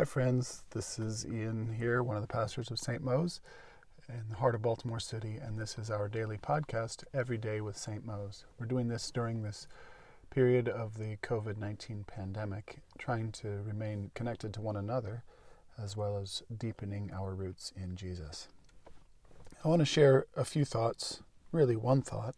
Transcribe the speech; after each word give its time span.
Hi, 0.00 0.06
friends. 0.06 0.62
This 0.70 0.98
is 0.98 1.26
Ian 1.26 1.74
here, 1.78 2.02
one 2.02 2.16
of 2.16 2.22
the 2.22 2.26
pastors 2.26 2.70
of 2.70 2.78
St. 2.78 3.02
Mo's 3.02 3.42
in 4.08 4.30
the 4.30 4.36
heart 4.36 4.54
of 4.54 4.62
Baltimore 4.62 4.98
City, 4.98 5.36
and 5.36 5.58
this 5.58 5.76
is 5.76 5.90
our 5.90 6.08
daily 6.08 6.38
podcast, 6.38 7.04
Every 7.12 7.36
Day 7.36 7.60
with 7.60 7.76
St. 7.76 8.06
Mo's. 8.06 8.46
We're 8.58 8.64
doing 8.64 8.88
this 8.88 9.10
during 9.10 9.42
this 9.42 9.68
period 10.30 10.70
of 10.70 10.96
the 10.96 11.16
COVID 11.16 11.58
19 11.58 12.04
pandemic, 12.04 12.78
trying 12.96 13.30
to 13.32 13.60
remain 13.62 14.10
connected 14.14 14.54
to 14.54 14.62
one 14.62 14.76
another 14.76 15.22
as 15.76 15.98
well 15.98 16.16
as 16.16 16.42
deepening 16.56 17.10
our 17.12 17.34
roots 17.34 17.70
in 17.76 17.94
Jesus. 17.94 18.48
I 19.62 19.68
want 19.68 19.80
to 19.80 19.84
share 19.84 20.24
a 20.34 20.46
few 20.46 20.64
thoughts, 20.64 21.20
really 21.52 21.76
one 21.76 22.00
thought, 22.00 22.36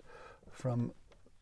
from 0.51 0.95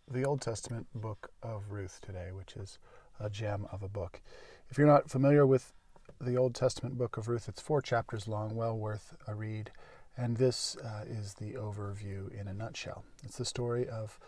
the 0.07 0.27
Old 0.27 0.43
Testament 0.43 0.87
book 0.95 1.33
of 1.43 1.71
Ruth 1.71 1.99
today, 2.03 2.29
which 2.31 2.57
is 2.57 2.79
a 3.19 3.31
gem 3.31 3.67
of 3.73 3.83
a 3.83 3.89
book. 3.89 4.21
If 4.69 4.77
you're 4.77 4.87
not 4.87 5.09
familiar 5.09 5.47
with 5.47 5.73
the 6.21 6.37
Old 6.37 6.55
Testament 6.55 6.99
book 6.99 7.17
of 7.17 7.29
Ruth, 7.29 7.49
it's 7.49 7.63
four 7.63 7.81
chapters 7.81 8.29
long, 8.29 8.55
well 8.55 8.77
worth 8.77 9.15
a 9.27 9.35
read. 9.35 9.71
And 10.17 10.37
this 10.37 10.77
uh, 10.77 11.05
is 11.09 11.35
the 11.35 11.53
overview 11.55 12.31
in 12.39 12.47
a 12.47 12.53
nutshell. 12.53 13.05
It's 13.25 13.39
the 13.39 13.45
story 13.45 13.89
of 13.89 14.19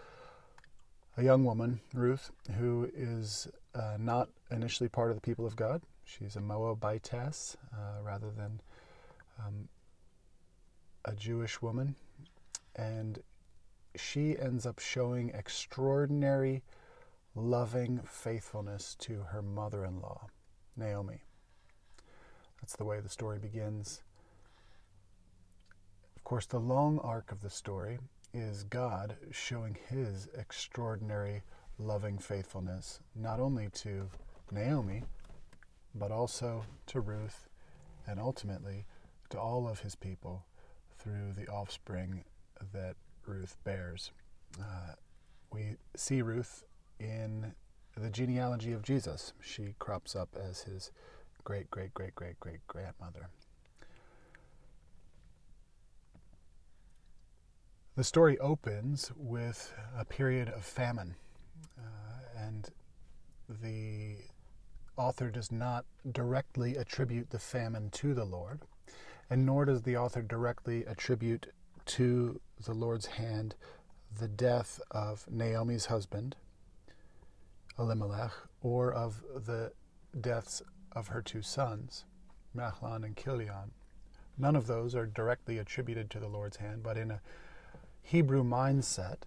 a 1.19 1.23
young 1.23 1.45
woman, 1.45 1.81
Ruth, 1.93 2.31
who 2.59 2.91
is 2.95 3.49
uh, 3.75 3.97
not 3.99 4.31
initially 4.51 4.89
part 4.89 5.11
of 5.11 5.17
the 5.17 5.21
people 5.21 5.45
of 5.47 5.55
God. 5.55 5.83
She's 6.05 6.37
a 6.37 6.41
Moabitess 6.41 7.57
uh, 7.75 8.03
rather 8.03 8.31
than 8.31 8.61
um, 9.39 9.69
a 11.05 11.13
Jewish 11.13 11.61
woman. 11.61 11.95
And 12.75 13.19
she 13.95 14.39
ends 14.39 14.65
up 14.65 14.79
showing 14.79 15.31
extraordinary, 15.35 16.63
loving 17.35 18.01
faithfulness 18.07 18.97
to 19.01 19.25
her 19.31 19.43
mother 19.43 19.85
in 19.85 20.01
law, 20.01 20.29
Naomi. 20.75 21.23
That's 22.63 22.77
the 22.77 22.85
way 22.85 23.01
the 23.01 23.09
story 23.09 23.39
begins. 23.39 24.03
Of 26.17 26.23
course, 26.25 26.47
the 26.47 26.61
long 26.61 27.01
arc 27.01 27.33
of 27.33 27.43
the 27.43 27.51
story 27.51 27.99
is 28.33 28.63
God 28.63 29.17
showing 29.33 29.77
his 29.89 30.29
extraordinary 30.39 31.43
loving 31.79 32.19
faithfulness, 32.19 33.01
not 33.17 33.41
only 33.41 33.69
to 33.71 34.09
Naomi, 34.53 35.03
but 35.95 36.13
also 36.13 36.65
to 36.87 37.01
Ruth, 37.01 37.49
and 38.07 38.21
ultimately 38.21 38.87
to 39.31 39.41
all 39.41 39.69
of 39.69 39.81
his 39.81 39.97
people 39.97 40.45
through 40.99 41.33
the 41.37 41.49
offspring 41.49 42.23
that 42.73 42.95
Ruth 43.27 43.57
bears. 43.65 44.13
Uh, 44.59 44.95
we 45.53 45.77
see 45.97 46.23
Ruth 46.23 46.65
in 47.01 47.55
the 47.97 48.11
genealogy 48.11 48.73
of 48.73 48.83
Jesus. 48.83 49.33
She 49.41 49.75
crops 49.81 50.15
up 50.15 50.37
as 50.41 50.63
his 50.63 50.93
great, 51.45 51.71
great, 51.71 51.93
great, 51.95 52.15
great, 52.15 52.39
great 52.41 52.67
grandmother. 52.67 53.29
The 57.95 58.05
story 58.05 58.39
opens 58.39 59.13
with 59.17 59.75
a 59.97 60.05
period 60.05 60.49
of 60.49 60.65
famine, 60.65 61.15
uh, 61.79 61.83
and 62.39 62.71
the 63.49 64.17
author 64.97 65.31
does 65.31 65.53
not 65.53 65.85
directly 66.11 66.77
attribute 66.77 67.31
the 67.31 67.39
famine 67.39 67.91
to 67.91 68.15
the 68.15 68.25
Lord, 68.25 68.61
and 69.29 69.45
nor 69.45 69.67
does 69.67 69.83
the 69.83 69.97
author 69.97 70.23
directly 70.23 70.85
attribute 70.87 71.53
to 71.85 72.41
the 72.65 72.73
Lord's 72.73 73.07
hand 73.07 73.55
the 74.19 74.29
death 74.29 74.81
of 74.91 75.27
Naomi's 75.31 75.87
husband, 75.87 76.37
Elimelech, 77.79 78.33
or 78.63 78.93
of 78.93 79.23
the 79.47 79.73
deaths 80.21 80.63
of 80.95 81.09
her 81.09 81.23
two 81.23 81.43
sons, 81.43 82.05
Mahlon 82.57 83.05
and 83.05 83.17
Chilion. 83.17 83.73
None 84.39 84.57
of 84.57 84.67
those 84.67 84.95
are 84.95 85.07
directly 85.07 85.59
attributed 85.59 86.11
to 86.11 86.21
the 86.21 86.29
Lord's 86.29 86.57
hand, 86.57 86.83
but 86.83 86.97
in 86.97 87.11
a 87.11 87.21
Hebrew 88.03 88.43
mindset 88.43 89.23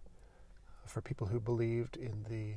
for 0.85 1.01
people 1.01 1.27
who 1.27 1.39
believed 1.39 1.97
in 1.97 2.25
the 2.29 2.55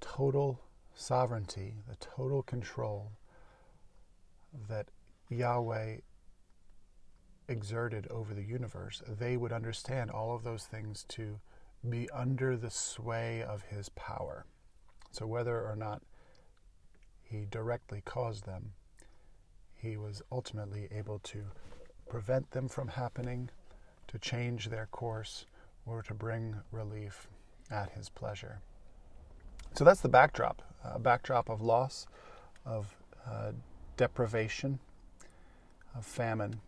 total 0.00 0.60
sovereignty, 0.94 1.74
the 1.88 1.96
total 1.96 2.42
control 2.42 3.12
that 4.68 4.88
Yahweh 5.28 5.98
exerted 7.48 8.06
over 8.08 8.34
the 8.34 8.44
universe, 8.44 9.02
they 9.06 9.36
would 9.36 9.52
understand 9.52 10.10
all 10.10 10.34
of 10.34 10.42
those 10.42 10.64
things 10.64 11.04
to 11.08 11.40
be 11.88 12.08
under 12.10 12.56
the 12.56 12.70
sway 12.70 13.42
of 13.42 13.62
his 13.62 13.88
power. 13.90 14.44
So, 15.10 15.26
whether 15.26 15.60
or 15.60 15.76
not 15.76 16.02
he 17.30 17.46
directly 17.50 18.02
caused 18.04 18.46
them, 18.46 18.72
he 19.74 19.96
was 19.96 20.22
ultimately 20.32 20.88
able 20.90 21.18
to 21.20 21.44
prevent 22.08 22.50
them 22.50 22.68
from 22.68 22.88
happening 22.88 23.50
to 24.08 24.18
change 24.18 24.68
their 24.68 24.86
course 24.86 25.46
or 25.86 26.02
to 26.02 26.14
bring 26.14 26.56
relief 26.72 27.28
at 27.70 27.90
his 27.90 28.08
pleasure. 28.08 28.60
So 29.74 29.84
that's 29.84 30.00
the 30.00 30.08
backdrop 30.08 30.62
a 30.84 30.98
backdrop 30.98 31.48
of 31.48 31.60
loss, 31.60 32.06
of 32.64 32.96
uh, 33.26 33.52
deprivation, 33.96 34.78
of 35.94 36.06
famine 36.06 36.60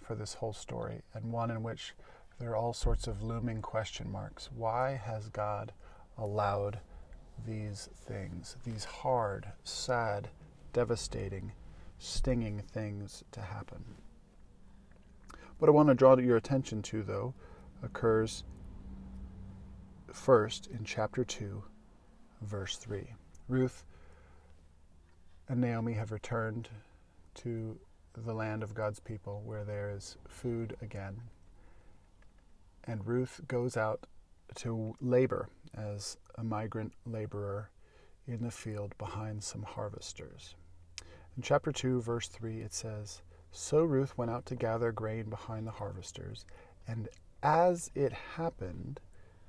for 0.00 0.14
this 0.14 0.34
whole 0.34 0.52
story, 0.52 1.02
and 1.14 1.32
one 1.32 1.50
in 1.50 1.62
which 1.62 1.94
there 2.38 2.50
are 2.50 2.56
all 2.56 2.72
sorts 2.72 3.06
of 3.06 3.22
looming 3.22 3.62
question 3.62 4.10
marks. 4.10 4.48
Why 4.54 5.00
has 5.02 5.28
God 5.28 5.72
allowed 6.18 6.80
these 7.44 7.88
things, 7.94 8.56
these 8.64 8.84
hard, 8.84 9.46
sad, 9.64 10.28
devastating, 10.72 11.52
stinging 11.98 12.60
things 12.60 13.24
to 13.32 13.40
happen? 13.40 13.84
What 15.58 15.68
I 15.68 15.72
want 15.72 15.88
to 15.88 15.94
draw 15.94 16.16
your 16.18 16.36
attention 16.36 16.82
to, 16.82 17.02
though, 17.02 17.34
occurs 17.82 18.44
first 20.12 20.66
in 20.66 20.84
chapter 20.84 21.24
2, 21.24 21.62
verse 22.42 22.76
3. 22.76 23.06
Ruth 23.48 23.84
and 25.48 25.60
Naomi 25.60 25.94
have 25.94 26.12
returned 26.12 26.68
to 27.34 27.78
the 28.16 28.34
land 28.34 28.62
of 28.62 28.74
God's 28.74 29.00
people 29.00 29.42
where 29.44 29.64
there 29.64 29.90
is 29.90 30.16
food 30.28 30.76
again. 30.82 31.20
And 32.84 33.06
Ruth 33.06 33.40
goes 33.46 33.76
out 33.76 34.06
to 34.56 34.94
labor 35.00 35.48
as 35.74 36.16
a 36.36 36.44
migrant 36.44 36.92
laborer 37.04 37.70
in 38.26 38.42
the 38.42 38.50
field 38.50 38.96
behind 38.98 39.42
some 39.42 39.62
harvesters. 39.62 40.54
In 41.36 41.42
chapter 41.42 41.72
2, 41.72 42.00
verse 42.00 42.28
3, 42.28 42.60
it 42.60 42.74
says, 42.74 43.22
so 43.50 43.82
Ruth 43.82 44.16
went 44.18 44.30
out 44.30 44.44
to 44.46 44.54
gather 44.54 44.92
grain 44.92 45.30
behind 45.30 45.66
the 45.66 45.72
harvesters, 45.72 46.44
and 46.86 47.08
as 47.42 47.90
it 47.94 48.12
happened, 48.12 49.00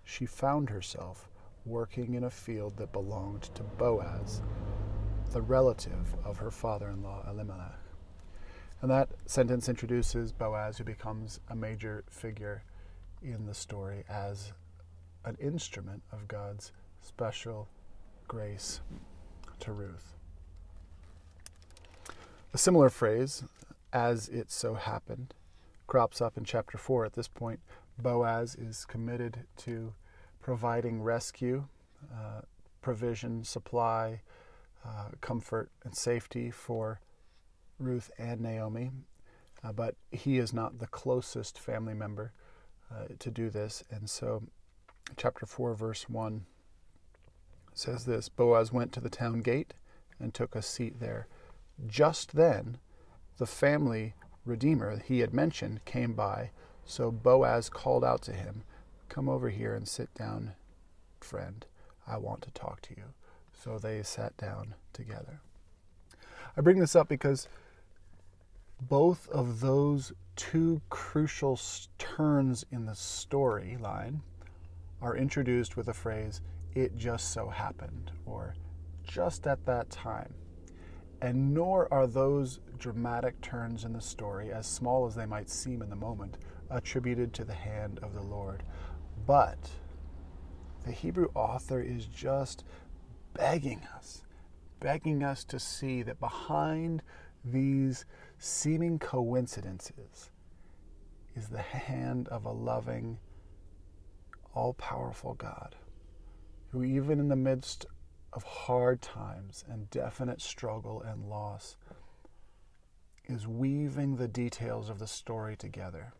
she 0.04 0.26
found 0.26 0.70
herself 0.70 1.30
working 1.66 2.14
in 2.14 2.24
a 2.24 2.30
field 2.30 2.78
that 2.78 2.94
belonged 2.94 3.44
to 3.56 3.64
Boaz, 3.64 4.42
the 5.34 5.42
relative 5.42 6.16
of 6.24 6.38
her 6.38 6.52
father 6.52 6.90
in 6.90 7.04
law 7.04 7.26
Elimelech. 7.28 7.80
And 8.82 8.92
that 8.92 9.10
sentence 9.26 9.68
introduces 9.68 10.32
Boaz, 10.32 10.78
who 10.78 10.84
becomes 10.84 11.40
a 11.50 11.56
major 11.56 12.06
figure 12.10 12.64
in 13.22 13.46
the 13.46 13.54
story 13.54 14.04
as 14.08 14.54
an 15.28 15.36
instrument 15.42 16.02
of 16.12 16.28
God's 16.28 16.72
special 17.02 17.68
grace 18.28 18.80
to 19.60 19.72
Ruth. 19.72 20.14
A 22.54 22.58
similar 22.58 22.90
phrase 22.90 23.44
as 23.92 24.30
it 24.30 24.52
so 24.52 24.76
happened, 24.76 25.34
crops 25.86 26.22
up 26.22 26.38
in 26.38 26.44
chapter 26.44 26.78
4. 26.78 27.06
At 27.06 27.14
this 27.14 27.28
point, 27.28 27.60
Boaz 27.98 28.56
is 28.56 28.86
committed 28.86 29.46
to 29.58 29.94
providing 30.42 31.02
rescue, 31.02 31.66
uh, 32.14 32.42
provision, 32.82 33.44
supply, 33.44 34.22
uh, 34.86 35.10
comfort, 35.20 35.72
and 35.84 35.96
safety 35.96 36.52
for 36.52 37.02
Ruth 37.80 38.12
and 38.18 38.42
Naomi. 38.42 38.92
Uh, 39.64 39.74
but 39.74 39.96
he 40.12 40.38
is 40.38 40.54
not 40.54 40.80
the 40.80 40.88
closest 40.88 41.60
family 41.60 41.94
member 41.94 42.32
uh, 42.94 43.06
to 43.20 43.32
do 43.32 43.50
this. 43.50 43.84
And 43.90 44.10
so, 44.10 44.44
chapter 45.16 45.46
4, 45.46 45.74
verse 45.74 46.10
1 46.10 46.46
says 47.74 48.06
this 48.06 48.28
Boaz 48.28 48.74
went 48.74 48.92
to 48.92 49.00
the 49.00 49.10
town 49.10 49.42
gate 49.42 49.74
and 50.20 50.34
took 50.34 50.56
a 50.56 50.62
seat 50.62 51.00
there. 51.00 51.28
Just 51.86 52.36
then, 52.36 52.80
the 53.38 53.46
family 53.46 54.16
redeemer 54.46 55.00
he 55.06 55.20
had 55.20 55.34
mentioned 55.34 55.86
came 55.86 56.14
by, 56.14 56.50
so 56.86 57.12
Boaz 57.12 57.70
called 57.70 58.04
out 58.04 58.22
to 58.24 58.34
him, 58.34 58.64
Come 59.10 59.30
over 59.30 59.50
here 59.50 59.74
and 59.74 59.88
sit 59.88 60.14
down, 60.16 60.54
friend. 61.20 61.66
I 62.08 62.18
want 62.18 62.42
to 62.44 62.52
talk 62.52 62.82
to 62.82 62.96
you. 62.96 63.04
So 63.54 63.78
they 63.78 64.04
sat 64.04 64.36
down 64.38 64.76
together. 64.94 65.42
I 66.56 66.62
bring 66.62 66.80
this 66.80 66.96
up 66.96 67.08
because 67.08 67.48
both 68.82 69.28
of 69.30 69.60
those 69.60 70.14
two 70.36 70.82
crucial 70.90 71.60
turns 71.98 72.66
in 72.72 72.86
the 72.86 72.94
storyline 72.94 74.22
are 75.02 75.16
introduced 75.16 75.78
with 75.78 75.88
a 75.88 75.94
phrase, 75.94 76.42
it 76.74 76.96
just 76.96 77.32
so 77.32 77.50
happened, 77.50 78.12
or 78.26 78.56
just 79.04 79.48
at 79.48 79.66
that 79.66 79.90
time. 79.90 80.34
And 81.22 81.54
nor 81.54 81.92
are 81.92 82.08
those 82.08 82.60
dramatic 82.78 83.42
turns 83.42 83.84
in 83.84 83.94
the 83.94 84.02
story, 84.02 84.52
as 84.52 84.68
small 84.68 85.08
as 85.08 85.16
they 85.16 85.26
might 85.26 85.50
seem 85.50 85.82
in 85.82 85.90
the 85.90 85.96
moment, 85.96 86.38
attributed 86.70 87.34
to 87.34 87.46
the 87.46 87.54
hand 87.54 88.00
of 88.04 88.14
the 88.14 88.22
Lord. 88.22 88.64
But 89.26 89.70
the 90.86 90.92
Hebrew 90.92 91.30
author 91.34 91.82
is 91.82 92.06
just 92.06 92.64
begging 93.34 93.82
us, 93.96 94.24
begging 94.80 95.24
us 95.24 95.44
to 95.46 95.60
see 95.60 96.04
that 96.04 96.20
behind 96.20 97.02
these 97.44 98.06
seeming 98.38 99.00
coincidences 99.00 100.32
is 101.36 101.48
the 101.48 101.62
hand 101.62 102.28
of 102.30 102.46
a 102.46 102.52
loving, 102.52 103.18
all 104.58 104.74
powerful 104.74 105.36
God 105.36 105.76
who, 106.72 106.84
even 106.84 107.20
in 107.20 107.28
the 107.28 107.36
midst 107.36 107.86
of 108.34 108.44
hard 108.44 109.02
times 109.02 109.64
and 109.70 109.90
definite 109.92 110.42
struggle 110.42 111.02
and 111.02 111.30
loss, 111.30 111.78
is 113.26 113.48
weaving 113.48 114.16
the 114.16 114.28
details 114.28 114.90
of 114.90 114.98
the 114.98 115.08
story 115.08 115.56
together 115.56 116.14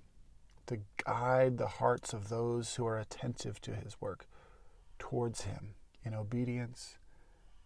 to 0.68 0.78
guide 1.04 1.58
the 1.58 1.68
hearts 1.68 2.14
of 2.14 2.30
those 2.30 2.76
who 2.76 2.86
are 2.86 3.00
attentive 3.00 3.60
to 3.62 3.74
his 3.74 4.00
work 4.00 4.28
towards 5.00 5.42
him 5.42 5.74
in 6.04 6.14
obedience, 6.14 6.98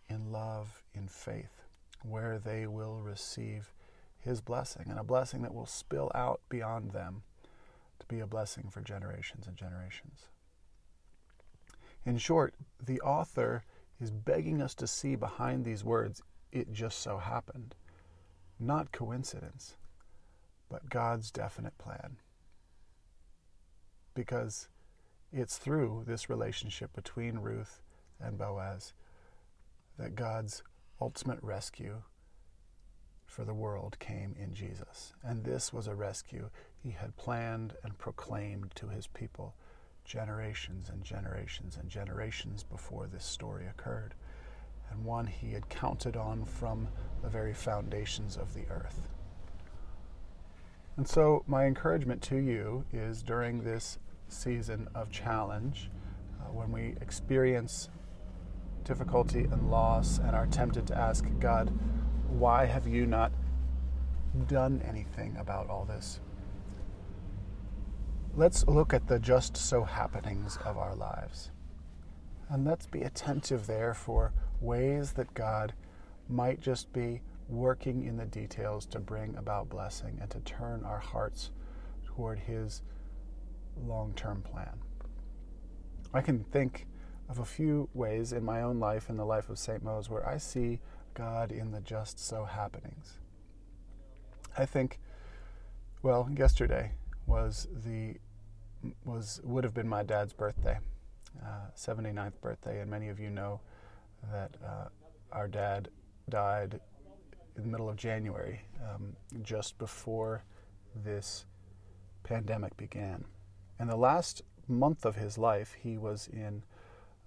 in 0.09 0.31
love, 0.31 0.83
in 0.93 1.07
faith, 1.07 1.63
where 2.03 2.39
they 2.39 2.65
will 2.65 3.01
receive 3.01 3.73
his 4.19 4.39
blessing 4.39 4.85
and 4.87 4.99
a 4.99 5.03
blessing 5.03 5.41
that 5.41 5.53
will 5.53 5.65
spill 5.65 6.11
out 6.15 6.39
beyond 6.47 6.91
them 6.91 7.23
to 7.99 8.05
be 8.05 8.19
a 8.19 8.27
blessing 8.27 8.69
for 8.71 8.81
generations 8.81 9.47
and 9.47 9.57
generations. 9.57 10.29
In 12.05 12.17
short, 12.17 12.55
the 12.83 12.99
author 13.01 13.63
is 13.99 14.11
begging 14.11 14.61
us 14.61 14.73
to 14.75 14.87
see 14.87 15.15
behind 15.15 15.63
these 15.63 15.83
words, 15.83 16.21
it 16.51 16.73
just 16.73 16.99
so 16.99 17.17
happened. 17.17 17.75
Not 18.59 18.91
coincidence, 18.91 19.77
but 20.69 20.89
God's 20.89 21.31
definite 21.31 21.77
plan. 21.77 22.17
Because 24.15 24.67
it's 25.31 25.57
through 25.57 26.03
this 26.07 26.29
relationship 26.29 26.91
between 26.93 27.39
Ruth 27.39 27.81
and 28.19 28.37
Boaz 28.37 28.93
that 29.97 30.15
God's 30.15 30.63
ultimate 30.99 31.39
rescue 31.41 32.01
for 33.25 33.45
the 33.45 33.53
world 33.53 33.97
came 33.99 34.35
in 34.37 34.53
Jesus. 34.53 35.13
And 35.23 35.43
this 35.43 35.71
was 35.71 35.87
a 35.87 35.95
rescue 35.95 36.49
he 36.83 36.91
had 36.91 37.15
planned 37.15 37.75
and 37.83 37.97
proclaimed 37.97 38.71
to 38.75 38.89
his 38.89 39.07
people 39.07 39.55
generations 40.11 40.89
and 40.89 41.05
generations 41.05 41.77
and 41.77 41.89
generations 41.89 42.63
before 42.63 43.07
this 43.07 43.23
story 43.23 43.65
occurred, 43.67 44.13
and 44.89 45.05
one 45.05 45.25
he 45.25 45.53
had 45.53 45.69
counted 45.69 46.17
on 46.17 46.43
from 46.43 46.85
the 47.21 47.29
very 47.29 47.53
foundations 47.53 48.35
of 48.35 48.53
the 48.53 48.67
earth. 48.69 49.07
And 50.97 51.07
so, 51.07 51.43
my 51.47 51.63
encouragement 51.65 52.21
to 52.23 52.35
you 52.35 52.83
is 52.91 53.23
during 53.23 53.63
this 53.63 53.99
season 54.27 54.89
of 54.93 55.11
challenge, 55.11 55.89
uh, 56.41 56.51
when 56.51 56.73
we 56.73 56.95
experience 56.99 57.89
difficulty 58.83 59.45
and 59.45 59.71
loss 59.71 60.17
and 60.17 60.35
are 60.35 60.47
tempted 60.47 60.87
to 60.87 60.97
ask 60.97 61.23
God, 61.39 61.71
why 62.27 62.65
have 62.65 62.85
you 62.85 63.05
not 63.05 63.31
done 64.47 64.81
anything 64.85 65.37
about 65.37 65.69
all 65.69 65.85
this? 65.85 66.19
Let's 68.33 68.65
look 68.65 68.93
at 68.93 69.07
the 69.07 69.19
just 69.19 69.57
so 69.57 69.83
happenings 69.83 70.57
of 70.63 70.77
our 70.77 70.95
lives. 70.95 71.51
And 72.49 72.63
let's 72.63 72.87
be 72.87 73.01
attentive 73.01 73.67
there 73.67 73.93
for 73.93 74.31
ways 74.61 75.11
that 75.13 75.33
God 75.33 75.73
might 76.29 76.61
just 76.61 76.93
be 76.93 77.21
working 77.49 78.05
in 78.05 78.15
the 78.15 78.25
details 78.25 78.85
to 78.85 78.99
bring 78.99 79.35
about 79.35 79.69
blessing 79.69 80.17
and 80.21 80.29
to 80.29 80.39
turn 80.39 80.85
our 80.85 80.99
hearts 80.99 81.51
toward 82.05 82.39
His 82.39 82.83
long 83.85 84.13
term 84.13 84.41
plan. 84.41 84.79
I 86.13 86.21
can 86.21 86.45
think 86.45 86.87
of 87.27 87.39
a 87.39 87.45
few 87.45 87.89
ways 87.93 88.31
in 88.31 88.45
my 88.45 88.61
own 88.61 88.79
life, 88.79 89.09
in 89.09 89.17
the 89.17 89.25
life 89.25 89.49
of 89.49 89.59
St. 89.59 89.83
Mose, 89.83 90.09
where 90.09 90.27
I 90.27 90.37
see 90.37 90.79
God 91.15 91.51
in 91.51 91.71
the 91.71 91.81
just 91.81 92.17
so 92.17 92.45
happenings. 92.45 93.19
I 94.57 94.65
think, 94.65 94.99
well, 96.01 96.29
yesterday 96.33 96.93
was 97.25 97.67
the 97.85 98.15
was 99.05 99.39
would 99.43 99.63
have 99.63 99.73
been 99.73 99.87
my 99.87 100.03
dad's 100.03 100.33
birthday, 100.33 100.79
uh, 101.43 101.69
79th 101.75 102.39
birthday, 102.41 102.81
and 102.81 102.89
many 102.89 103.09
of 103.09 103.19
you 103.19 103.29
know 103.29 103.61
that 104.31 104.55
uh, 104.65 104.87
our 105.31 105.47
dad 105.47 105.89
died 106.29 106.79
in 107.55 107.63
the 107.63 107.69
middle 107.69 107.89
of 107.89 107.95
January, 107.95 108.61
um, 108.89 109.15
just 109.43 109.77
before 109.77 110.43
this 110.95 111.45
pandemic 112.23 112.75
began. 112.77 113.25
And 113.79 113.89
the 113.89 113.97
last 113.97 114.41
month 114.67 115.05
of 115.05 115.15
his 115.15 115.37
life, 115.37 115.75
he 115.81 115.97
was 115.97 116.29
in 116.31 116.63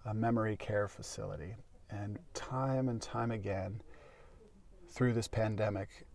a 0.05 0.15
memory 0.15 0.57
care 0.57 0.89
facility. 0.89 1.55
And 1.91 2.19
time 2.33 2.89
and 2.89 3.01
time 3.01 3.31
again, 3.31 3.81
through 4.89 5.13
this 5.13 5.29
pandemic, 5.29 6.07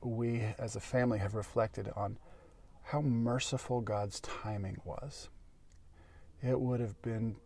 we 0.00 0.42
as 0.58 0.76
a 0.76 0.80
family 0.80 1.18
have 1.18 1.34
reflected 1.34 1.90
on 1.96 2.18
how 2.88 3.02
merciful 3.02 3.82
God's 3.82 4.18
timing 4.20 4.78
was. 4.82 5.28
It 6.42 6.58
would 6.58 6.80
have 6.80 7.00
been 7.02 7.36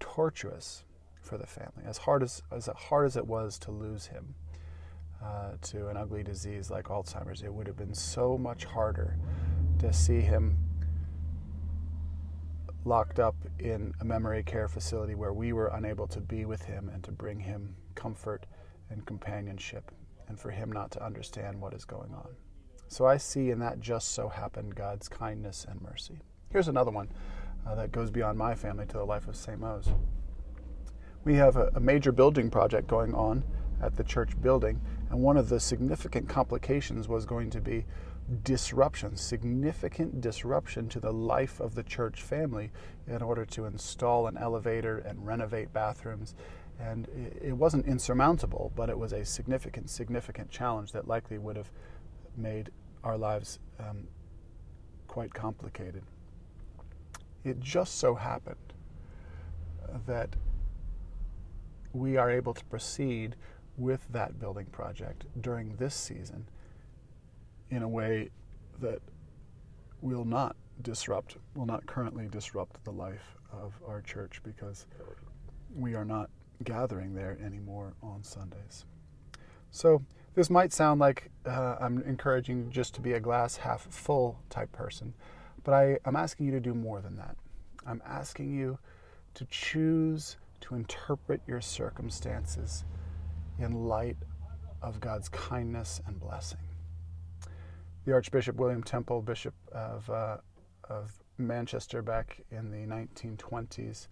tortuous 0.00 0.84
for 1.20 1.38
the 1.38 1.46
family, 1.46 1.84
as 1.86 1.98
hard 1.98 2.24
as, 2.24 2.42
as 2.50 2.66
hard 2.66 3.06
as 3.06 3.16
it 3.16 3.24
was 3.24 3.56
to 3.60 3.70
lose 3.70 4.06
him 4.06 4.34
uh, 5.22 5.52
to 5.62 5.86
an 5.88 5.96
ugly 5.96 6.24
disease 6.24 6.70
like 6.70 6.86
Alzheimer's. 6.86 7.42
It 7.42 7.54
would 7.54 7.68
have 7.68 7.76
been 7.76 7.94
so 7.94 8.36
much 8.36 8.64
harder 8.64 9.16
to 9.78 9.92
see 9.92 10.20
him 10.20 10.56
locked 12.84 13.20
up 13.20 13.36
in 13.60 13.94
a 14.00 14.04
memory 14.04 14.42
care 14.42 14.66
facility 14.66 15.14
where 15.14 15.32
we 15.32 15.52
were 15.52 15.68
unable 15.68 16.08
to 16.08 16.20
be 16.20 16.44
with 16.46 16.62
him 16.62 16.90
and 16.92 17.04
to 17.04 17.12
bring 17.12 17.38
him 17.38 17.76
comfort 17.94 18.44
and 18.90 19.06
companionship, 19.06 19.92
and 20.26 20.38
for 20.38 20.50
him 20.50 20.72
not 20.72 20.90
to 20.90 21.04
understand 21.04 21.60
what 21.60 21.72
is 21.74 21.84
going 21.84 22.12
on. 22.12 22.28
So 22.88 23.06
I 23.06 23.16
see 23.16 23.50
in 23.50 23.58
that 23.60 23.80
just 23.80 24.12
so 24.12 24.28
happened 24.28 24.74
God's 24.74 25.08
kindness 25.08 25.66
and 25.68 25.80
mercy. 25.82 26.20
Here's 26.50 26.68
another 26.68 26.90
one 26.90 27.08
uh, 27.66 27.74
that 27.74 27.92
goes 27.92 28.10
beyond 28.10 28.38
my 28.38 28.54
family 28.54 28.86
to 28.86 28.98
the 28.98 29.04
life 29.04 29.26
of 29.26 29.36
St. 29.36 29.58
Mose. 29.58 29.88
We 31.24 31.34
have 31.34 31.56
a, 31.56 31.70
a 31.74 31.80
major 31.80 32.12
building 32.12 32.50
project 32.50 32.86
going 32.86 33.14
on 33.14 33.42
at 33.82 33.96
the 33.96 34.04
church 34.04 34.40
building, 34.40 34.80
and 35.10 35.20
one 35.20 35.36
of 35.36 35.48
the 35.48 35.58
significant 35.58 36.28
complications 36.28 37.08
was 37.08 37.26
going 37.26 37.50
to 37.50 37.60
be 37.60 37.84
disruption, 38.42 39.16
significant 39.16 40.20
disruption 40.20 40.88
to 40.88 41.00
the 41.00 41.12
life 41.12 41.60
of 41.60 41.74
the 41.74 41.82
church 41.82 42.22
family 42.22 42.70
in 43.06 43.22
order 43.22 43.44
to 43.44 43.66
install 43.66 44.26
an 44.26 44.38
elevator 44.38 44.98
and 44.98 45.26
renovate 45.26 45.72
bathrooms. 45.72 46.34
And 46.80 47.06
it 47.40 47.52
wasn't 47.52 47.86
insurmountable, 47.86 48.72
but 48.74 48.88
it 48.88 48.98
was 48.98 49.12
a 49.12 49.24
significant, 49.24 49.90
significant 49.90 50.50
challenge 50.50 50.92
that 50.92 51.06
likely 51.06 51.38
would 51.38 51.56
have 51.56 51.70
made 52.36 52.70
our 53.02 53.16
lives 53.16 53.58
um, 53.78 54.08
quite 55.06 55.32
complicated. 55.32 56.02
It 57.44 57.60
just 57.60 57.98
so 57.98 58.14
happened 58.14 58.56
that 60.06 60.30
we 61.92 62.16
are 62.16 62.30
able 62.30 62.54
to 62.54 62.64
proceed 62.64 63.36
with 63.76 64.06
that 64.10 64.38
building 64.38 64.66
project 64.66 65.24
during 65.40 65.76
this 65.76 65.94
season 65.94 66.48
in 67.70 67.82
a 67.82 67.88
way 67.88 68.30
that 68.80 69.00
will 70.00 70.24
not 70.24 70.56
disrupt, 70.82 71.36
will 71.54 71.66
not 71.66 71.86
currently 71.86 72.28
disrupt 72.28 72.82
the 72.84 72.90
life 72.90 73.36
of 73.52 73.72
our 73.86 74.00
church 74.02 74.40
because 74.42 74.86
we 75.74 75.94
are 75.94 76.04
not 76.04 76.30
gathering 76.62 77.14
there 77.14 77.38
anymore 77.44 77.94
on 78.02 78.22
Sundays. 78.22 78.84
So, 79.70 80.02
this 80.34 80.50
might 80.50 80.72
sound 80.72 81.00
like 81.00 81.30
uh, 81.46 81.76
I'm 81.80 82.02
encouraging 82.02 82.70
just 82.70 82.94
to 82.94 83.00
be 83.00 83.12
a 83.12 83.20
glass 83.20 83.56
half 83.56 83.82
full 83.82 84.38
type 84.50 84.72
person, 84.72 85.14
but 85.62 85.74
I, 85.74 85.98
I'm 86.04 86.16
asking 86.16 86.46
you 86.46 86.52
to 86.52 86.60
do 86.60 86.74
more 86.74 87.00
than 87.00 87.16
that. 87.16 87.36
I'm 87.86 88.02
asking 88.06 88.52
you 88.52 88.78
to 89.34 89.44
choose 89.46 90.36
to 90.62 90.74
interpret 90.74 91.40
your 91.46 91.60
circumstances 91.60 92.84
in 93.58 93.86
light 93.86 94.16
of 94.82 95.00
God's 95.00 95.28
kindness 95.28 96.00
and 96.06 96.18
blessing. 96.18 96.58
The 98.04 98.12
Archbishop 98.12 98.56
William 98.56 98.82
Temple, 98.82 99.22
Bishop 99.22 99.54
of, 99.72 100.08
uh, 100.10 100.38
of 100.88 101.12
Manchester 101.38 102.02
back 102.02 102.40
in 102.50 102.70
the 102.70 102.86
1920s, 102.86 104.08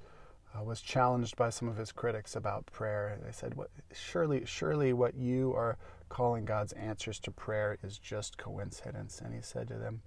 uh, 0.55 0.63
was 0.63 0.81
challenged 0.81 1.37
by 1.37 1.51
some 1.51 1.69
of 1.69 1.77
his 1.77 1.93
critics 1.93 2.37
about 2.37 2.67
prayer. 2.67 3.19
They 3.25 3.33
said, 3.33 3.55
"Surely, 3.93 4.45
surely, 4.45 4.93
what 4.93 5.15
you 5.15 5.55
are 5.55 5.79
calling 6.13 6.45
God's 6.45 6.75
answers 6.75 7.19
to 7.21 7.31
prayer 7.31 7.79
is 7.83 7.99
just 7.99 8.37
coincidence." 8.37 9.19
And 9.19 9.33
he 9.35 9.41
said 9.41 9.67
to 9.69 9.79
them, 9.79 10.03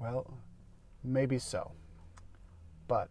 "Well, 0.00 0.34
maybe 1.04 1.38
so, 1.38 1.72
but 2.88 3.08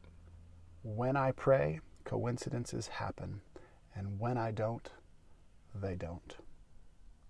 when 0.83 1.15
I 1.15 1.31
pray, 1.31 1.79
coincidences 2.03 2.87
happen, 2.89 3.41
and 3.95 4.19
when 4.19 4.37
I 4.37 4.51
don't, 4.51 4.91
they 5.73 5.95
don't." 5.95 6.37